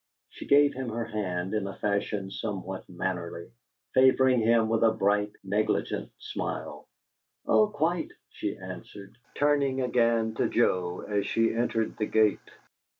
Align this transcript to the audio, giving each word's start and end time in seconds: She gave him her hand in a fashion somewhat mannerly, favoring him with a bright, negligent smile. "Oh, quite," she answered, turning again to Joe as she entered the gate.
She 0.29 0.47
gave 0.47 0.73
him 0.73 0.89
her 0.89 1.05
hand 1.05 1.53
in 1.53 1.67
a 1.67 1.75
fashion 1.75 2.31
somewhat 2.31 2.89
mannerly, 2.89 3.51
favoring 3.93 4.39
him 4.41 4.67
with 4.67 4.83
a 4.83 4.89
bright, 4.91 5.31
negligent 5.43 6.09
smile. 6.17 6.87
"Oh, 7.45 7.67
quite," 7.67 8.09
she 8.31 8.57
answered, 8.57 9.15
turning 9.35 9.79
again 9.79 10.33
to 10.37 10.49
Joe 10.49 11.01
as 11.01 11.27
she 11.27 11.53
entered 11.53 11.97
the 11.97 12.07
gate. 12.07 12.49